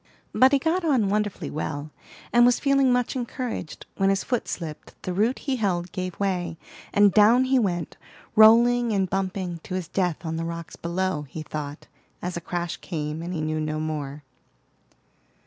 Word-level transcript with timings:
But 0.33 0.51
he 0.51 0.57
got 0.57 0.83
on 0.83 1.09
wonderfully 1.09 1.51
well, 1.51 1.91
and 2.33 2.43
was 2.43 2.59
feeling 2.59 2.91
much 2.91 3.15
encouraged, 3.15 3.85
when 3.97 4.09
his 4.09 4.23
foot 4.23 4.47
slipped, 4.47 4.99
the 5.03 5.13
root 5.13 5.37
he 5.37 5.57
held 5.57 5.91
gave 5.91 6.19
way, 6.19 6.57
and 6.91 7.13
down 7.13 7.43
he 7.43 7.59
went, 7.59 7.97
rolling 8.35 8.93
and 8.93 9.07
bumping 9.07 9.59
to 9.61 9.75
his 9.75 9.87
death 9.87 10.25
on 10.25 10.37
the 10.37 10.43
rocks 10.43 10.75
below, 10.75 11.27
he 11.29 11.43
thought, 11.43 11.85
as 12.19 12.35
a 12.35 12.41
crash 12.41 12.77
came, 12.77 13.21
and 13.21 13.31
he 13.31 13.41
knew 13.41 13.59
no 13.61 13.79
more. 13.79 14.23